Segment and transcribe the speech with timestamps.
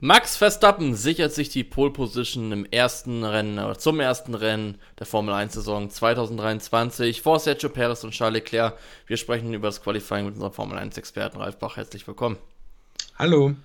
[0.00, 5.06] Max Verstappen sichert sich die Pole Position im ersten Rennen oder zum ersten Rennen der
[5.06, 8.78] Formel 1 Saison 2023 vor Sergio Perez und Charles Leclerc.
[9.08, 11.76] Wir sprechen über das Qualifying mit unserem Formel 1 Experten Ralf Bach.
[11.76, 12.36] Herzlich willkommen.
[13.18, 13.56] Hallo.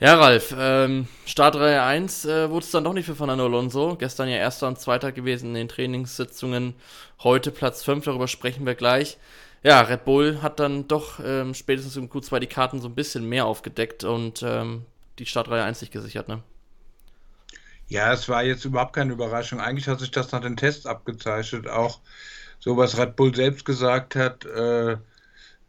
[0.00, 3.94] Ja, Ralf, ähm, Startreihe 1 äh, wurde es dann doch nicht für Fernando Alonso.
[3.94, 6.74] Gestern ja erster und zweiter gewesen in den Trainingssitzungen.
[7.22, 9.18] Heute Platz 5, darüber sprechen wir gleich.
[9.62, 13.28] Ja, Red Bull hat dann doch ähm, spätestens im Q2 die Karten so ein bisschen
[13.28, 14.84] mehr aufgedeckt und ähm,
[15.20, 16.42] die Startreihe 1 sich gesichert, ne?
[17.88, 19.60] Ja, es war jetzt überhaupt keine Überraschung.
[19.60, 21.68] Eigentlich hat sich das nach den Tests abgezeichnet.
[21.68, 22.00] Auch
[22.60, 24.96] so, was Red Bull selbst gesagt hat, äh,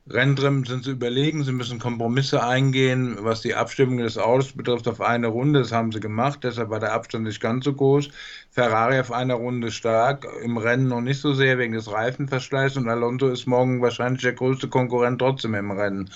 [0.10, 5.00] Renntrim sind sie überlegen, sie müssen Kompromisse eingehen, was die Abstimmung des Autos betrifft, auf
[5.00, 5.60] eine Runde.
[5.60, 8.10] Das haben sie gemacht, deshalb war der Abstand nicht ganz so groß.
[8.50, 12.90] Ferrari auf einer Runde stark, im Rennen noch nicht so sehr wegen des Reifenverschleißes und
[12.90, 16.10] Alonso ist morgen wahrscheinlich der größte Konkurrent trotzdem im Rennen.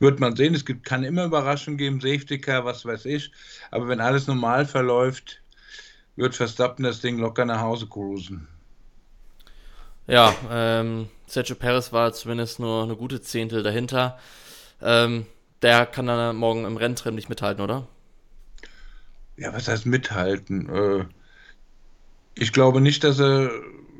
[0.00, 3.32] Wird man sehen, es gibt, kann immer Überraschungen geben, Safety Car, was weiß ich,
[3.70, 5.42] aber wenn alles normal verläuft,
[6.14, 8.48] wird Verstappen das Ding locker nach Hause cruisen.
[10.10, 14.18] Ja, ähm, Sergio Perez war zumindest nur eine gute Zehntel dahinter.
[14.82, 15.24] Ähm,
[15.62, 17.86] der kann dann morgen im Renntrennen nicht mithalten, oder?
[19.36, 20.68] Ja, was heißt mithalten?
[20.68, 21.04] Äh,
[22.34, 23.52] ich glaube nicht, dass er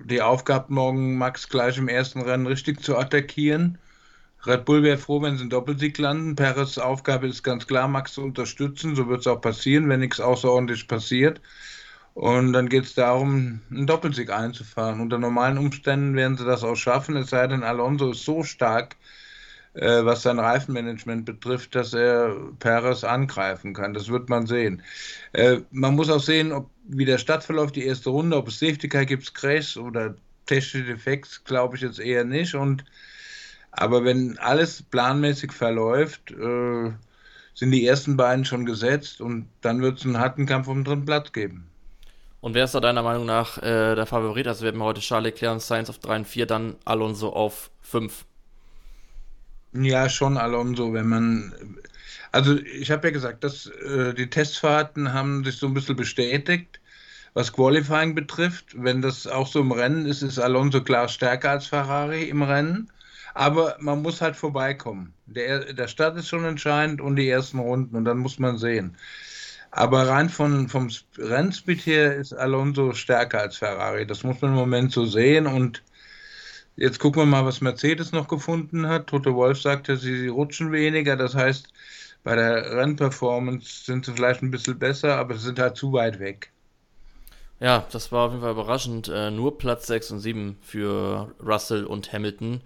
[0.04, 3.78] die Aufgabe morgen Max gleich im ersten Rennen richtig zu attackieren.
[4.44, 6.34] Red Bull wäre froh, wenn sie einen Doppelsieg landen.
[6.34, 8.96] Perez Aufgabe ist ganz klar, Max zu unterstützen.
[8.96, 11.40] So wird es auch passieren, wenn nichts außerordentlich passiert.
[12.14, 15.00] Und dann geht es darum, einen Doppelsieg einzufahren.
[15.00, 18.96] Unter normalen Umständen werden sie das auch schaffen, es sei denn, Alonso ist so stark,
[19.74, 23.94] äh, was sein Reifenmanagement betrifft, dass er Perez angreifen kann.
[23.94, 24.82] Das wird man sehen.
[25.32, 28.58] Äh, man muss auch sehen, ob, wie der Start verläuft, die erste Runde, ob es
[28.58, 32.54] Safety Car gibt, Crash oder technische Defekte, glaube ich jetzt eher nicht.
[32.54, 32.84] Und,
[33.70, 36.90] aber wenn alles planmäßig verläuft, äh,
[37.54, 40.84] sind die ersten beiden schon gesetzt und dann wird es einen harten Kampf um den
[40.84, 41.69] dritten Platz geben.
[42.40, 44.46] Und wer ist da deiner Meinung nach äh, der Favorit?
[44.46, 47.70] Also wir haben heute Charles Leclerc und Sainz auf 3 und 4, dann Alonso auf
[47.82, 48.24] 5.
[49.72, 51.78] Ja, schon Alonso, wenn man.
[52.32, 56.80] Also ich habe ja gesagt, dass äh, die Testfahrten haben sich so ein bisschen bestätigt,
[57.34, 58.66] was Qualifying betrifft.
[58.74, 62.90] Wenn das auch so im Rennen ist, ist Alonso klar stärker als Ferrari im Rennen.
[63.34, 65.14] Aber man muss halt vorbeikommen.
[65.26, 68.96] Der, der Start ist schon entscheidend und die ersten Runden und dann muss man sehen.
[69.70, 74.06] Aber rein von, vom Rennspeed her ist Alonso stärker als Ferrari.
[74.06, 75.46] Das muss man im Moment so sehen.
[75.46, 75.82] Und
[76.76, 79.06] jetzt gucken wir mal, was Mercedes noch gefunden hat.
[79.06, 81.16] Tote Wolf sagte, sie, rutschen weniger.
[81.16, 81.68] Das heißt,
[82.24, 86.18] bei der Rennperformance sind sie vielleicht ein bisschen besser, aber sie sind halt zu weit
[86.18, 86.50] weg.
[87.60, 89.08] Ja, das war auf jeden Fall überraschend.
[89.08, 92.62] Äh, nur Platz 6 und 7 für Russell und Hamilton.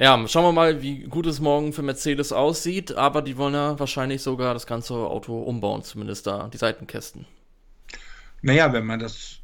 [0.00, 3.78] Ja, schauen wir mal, wie gut es morgen für Mercedes aussieht, aber die wollen ja
[3.80, 7.26] wahrscheinlich sogar das ganze Auto umbauen, zumindest da, die Seitenkästen.
[8.42, 9.40] Naja, wenn man das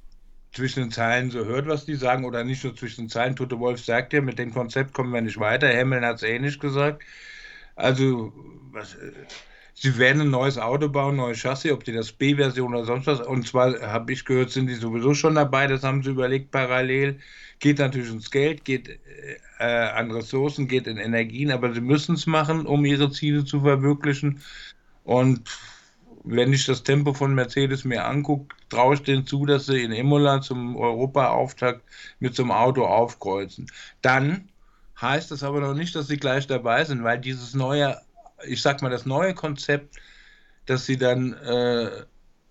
[0.53, 3.59] zwischen den Zeilen so hört, was die sagen, oder nicht nur zwischen den Zeilen, Tote
[3.59, 7.03] Wolf sagt ja, mit dem Konzept kommen wir nicht weiter, Hamilton hat es ähnlich gesagt.
[7.75, 8.33] Also,
[8.71, 9.13] was, äh,
[9.75, 13.21] sie werden ein neues Auto bauen, neues Chassis, ob die das B-Version oder sonst was,
[13.21, 17.19] und zwar habe ich gehört, sind die sowieso schon dabei, das haben sie überlegt parallel.
[17.59, 18.89] Geht natürlich ums Geld, geht
[19.59, 23.61] äh, an Ressourcen, geht in Energien, aber sie müssen es machen, um ihre Ziele zu
[23.61, 24.41] verwirklichen.
[25.05, 25.43] Und
[26.25, 29.93] wenn ich das Tempo von Mercedes mir angucke, traue ich denen zu, dass sie in
[29.93, 31.83] Imola zum Europa-Auftakt
[32.19, 33.71] mit einem Auto aufkreuzen.
[34.03, 34.49] Dann
[35.01, 38.01] heißt das aber noch nicht, dass sie gleich dabei sind, weil dieses neue
[38.47, 39.97] ich sag mal, das neue Konzept,
[40.67, 41.91] das sie dann äh,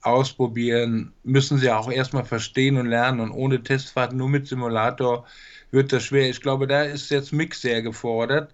[0.02, 3.20] ausprobieren, müssen sie auch erstmal verstehen und lernen.
[3.20, 5.26] Und ohne Testfahrt, nur mit Simulator,
[5.72, 6.30] wird das schwer.
[6.30, 8.54] Ich glaube, da ist jetzt Mix sehr gefordert,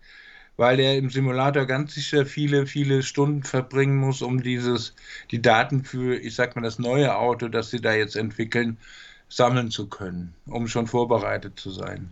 [0.57, 4.95] weil er im Simulator ganz sicher viele, viele Stunden verbringen muss, um dieses,
[5.31, 8.77] die Daten für, ich sag mal, das neue Auto, das sie da jetzt entwickeln,
[9.29, 12.11] sammeln zu können, um schon vorbereitet zu sein.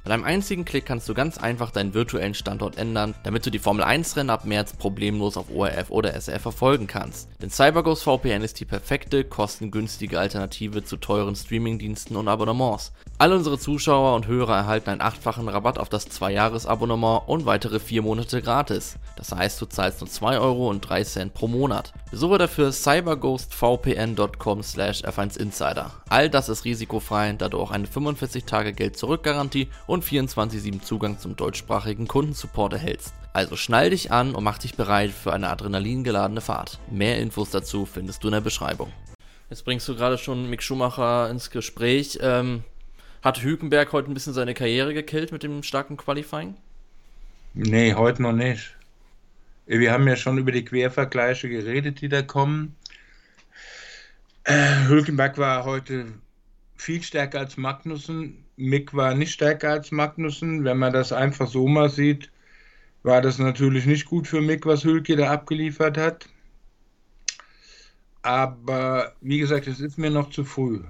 [0.03, 3.59] Mit einem einzigen Klick kannst du ganz einfach deinen virtuellen Standort ändern, damit du die
[3.59, 7.29] Formel 1 Rennen ab März problemlos auf ORF oder SRF verfolgen kannst.
[7.39, 12.93] Denn CyberGhost VPN ist die perfekte, kostengünstige Alternative zu teuren Streamingdiensten und Abonnements.
[13.19, 18.01] Alle unsere Zuschauer und Hörer erhalten einen achtfachen Rabatt auf das 2-Jahres-Abonnement und weitere 4
[18.01, 18.95] Monate gratis.
[19.15, 21.93] Das heißt, du zahlst nur 2 Euro und 3 Cent pro Monat.
[22.09, 25.91] Besuche dafür cyberghostvpn.com slash f1insider.
[26.09, 30.81] All das ist risikofrei, da du auch eine 45 Tage Geld zurück Garantie und 24-7
[30.81, 33.13] Zugang zum deutschsprachigen Kundensupport erhältst.
[33.33, 36.79] Also schnall dich an und mach dich bereit für eine adrenalingeladene Fahrt.
[36.89, 38.93] Mehr Infos dazu findest du in der Beschreibung.
[39.49, 42.19] Jetzt bringst du gerade schon Mick Schumacher ins Gespräch.
[42.21, 42.63] Ähm,
[43.21, 46.55] hat Hülkenberg heute ein bisschen seine Karriere gekillt mit dem starken Qualifying?
[47.53, 48.77] Nee, heute noch nicht.
[49.65, 52.77] Wir haben ja schon über die Quervergleiche geredet, die da kommen.
[54.45, 56.13] Äh, Hülkenberg war heute
[56.77, 58.45] viel stärker als Magnussen.
[58.61, 60.63] Mick war nicht stärker als Magnussen.
[60.63, 62.31] Wenn man das einfach so mal sieht,
[63.03, 66.29] war das natürlich nicht gut für Mick, was Hülke da abgeliefert hat.
[68.21, 70.81] Aber wie gesagt, es ist mir noch zu früh.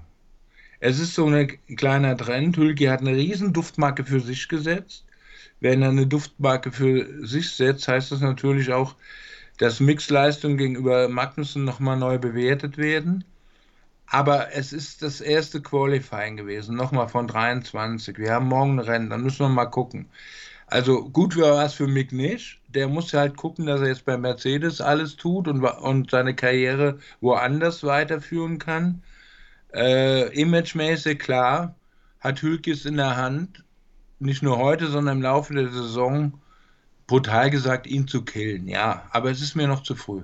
[0.80, 2.58] Es ist so ein kleiner Trend.
[2.58, 5.06] Hülke hat eine riesen Duftmarke für sich gesetzt.
[5.60, 8.96] Wenn er eine Duftmarke für sich setzt, heißt das natürlich auch,
[9.60, 13.24] dass Mixleistungen gegenüber Magnussen nochmal neu bewertet werden.
[14.12, 18.18] Aber es ist das erste Qualifying gewesen, nochmal von 23.
[18.18, 20.10] Wir haben morgen ein Rennen, dann müssen wir mal gucken.
[20.68, 22.60] Also gut war es für Mick nicht.
[22.68, 27.00] Der muss halt gucken, dass er jetzt bei Mercedes alles tut und, und seine Karriere
[27.22, 29.02] woanders weiterführen kann.
[29.74, 31.76] Äh, imagemäßig klar,
[32.20, 33.64] hat Hülkes in der Hand,
[34.20, 36.34] nicht nur heute, sondern im Laufe der Saison,
[37.08, 38.68] brutal gesagt, ihn zu killen.
[38.68, 40.24] Ja, aber es ist mir noch zu früh.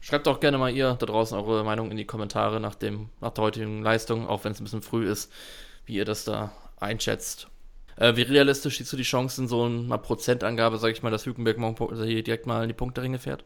[0.00, 3.32] Schreibt doch gerne mal ihr da draußen eure Meinung in die Kommentare nach, dem, nach
[3.32, 5.32] der heutigen Leistung, auch wenn es ein bisschen früh ist,
[5.86, 7.48] wie ihr das da einschätzt.
[7.96, 11.58] Äh, wie realistisch siehst du die Chancen, so eine Prozentangabe, sag ich mal, dass Hülkenberg
[11.58, 13.44] morgen hier direkt mal in die Punkterringe fährt?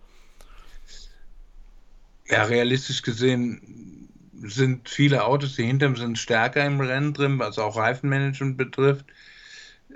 [2.29, 4.09] Ja, realistisch gesehen
[4.43, 9.07] sind viele Autos, die hinter ihm sind, stärker im Rennen drin, was auch Reifenmanagement betrifft.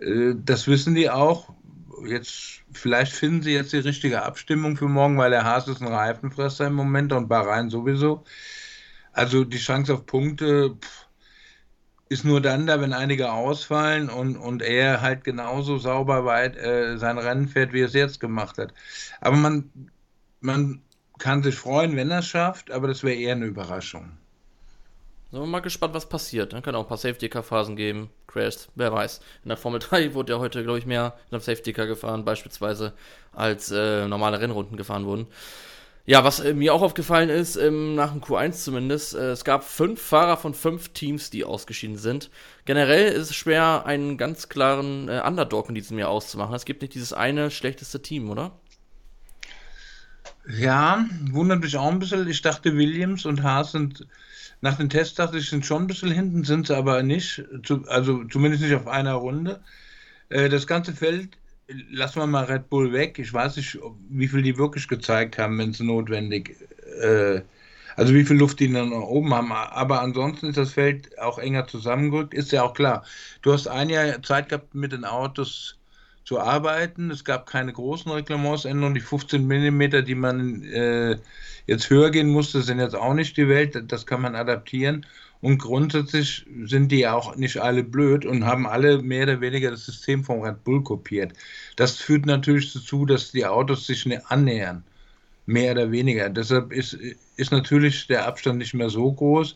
[0.01, 1.53] Äh, das wissen die auch
[2.05, 5.89] jetzt, vielleicht finden sie jetzt die richtige Abstimmung für morgen, weil der Haas ist ein
[5.89, 8.25] Reifenfresser im Moment und Bahrain sowieso.
[9.13, 11.07] Also die Chance auf Punkte pff,
[12.09, 16.99] ist nur dann da, wenn einige ausfallen und, und er halt genauso sauber weit äh,
[16.99, 18.73] sein Rennen fährt, wie er es jetzt gemacht hat.
[19.21, 19.71] Aber man,
[20.41, 20.83] man
[21.19, 24.19] kann sich freuen, wenn er es schafft, aber das wäre eher eine Überraschung.
[25.37, 26.55] Sind wir mal gespannt, was passiert.
[26.55, 28.09] Dann kann auch ein paar Safety-Car-Phasen geben.
[28.27, 29.21] Crashed, wer weiß.
[29.45, 32.95] In der Formel 3 wurde ja heute, glaube ich, mehr in einem Safety-Car gefahren, beispielsweise,
[33.35, 35.27] als äh, normale Rennrunden gefahren wurden.
[36.07, 39.63] Ja, was äh, mir auch aufgefallen ist, ähm, nach dem Q1 zumindest, äh, es gab
[39.63, 42.31] fünf Fahrer von fünf Teams, die ausgeschieden sind.
[42.65, 46.55] Generell ist es schwer, einen ganz klaren äh, Underdog in diesem Jahr auszumachen.
[46.55, 48.59] Es gibt nicht dieses eine schlechteste Team, oder?
[50.49, 52.27] Ja, wundert mich auch ein bisschen.
[52.27, 54.07] Ich dachte, Williams und Haas sind
[54.61, 57.45] nach den Tests dachte ich, sind schon ein bisschen hinten, sind sie aber nicht.
[57.87, 59.61] also zumindest nicht auf einer Runde.
[60.29, 61.37] Äh, das ganze Feld,
[61.91, 63.19] lassen wir mal Red Bull weg.
[63.19, 66.57] Ich weiß nicht, wie viel die wirklich gezeigt haben, wenn es notwendig
[67.01, 67.43] äh,
[67.97, 69.53] also wie viel Luft die dann noch oben haben.
[69.53, 72.35] Aber ansonsten ist das Feld auch enger zusammengerückt.
[72.35, 73.05] Ist ja auch klar.
[73.43, 75.79] Du hast ein Jahr Zeit gehabt, mit den Autos
[76.27, 77.11] zu arbeiten.
[77.11, 78.95] Es gab keine großen Reklamentsänderungen.
[78.95, 81.17] Die 15 Millimeter, die man äh,
[81.67, 83.81] jetzt höher gehen musste, sind jetzt auch nicht die Welt.
[83.89, 85.07] Das kann man adaptieren.
[85.41, 89.87] Und grundsätzlich sind die auch nicht alle blöd und haben alle mehr oder weniger das
[89.87, 91.33] System von Red Bull kopiert.
[91.77, 94.83] Das führt natürlich dazu, dass die Autos sich annähern.
[95.47, 96.29] Mehr oder weniger.
[96.29, 96.99] Deshalb ist,
[97.37, 99.55] ist natürlich der Abstand nicht mehr so groß,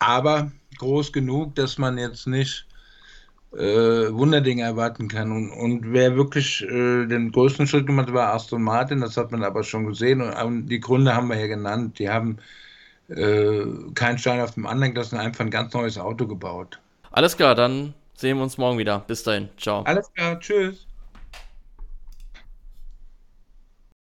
[0.00, 2.66] aber groß genug, dass man jetzt nicht
[3.56, 5.32] äh, Wunderdinge erwarten kann.
[5.32, 9.32] Und, und wer wirklich äh, den größten Schritt gemacht hat, war Aston Martin, das hat
[9.32, 10.20] man aber schon gesehen.
[10.20, 11.98] Und, und die Gründe haben wir ja genannt.
[11.98, 12.38] Die haben
[13.08, 16.78] äh, keinen Stein auf dem anderen gelassen, einfach ein ganz neues Auto gebaut.
[17.10, 19.00] Alles klar, dann sehen wir uns morgen wieder.
[19.00, 19.48] Bis dahin.
[19.56, 19.82] Ciao.
[19.82, 20.86] Alles klar, tschüss.